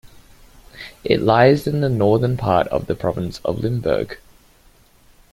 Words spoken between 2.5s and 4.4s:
of the province of Limburg.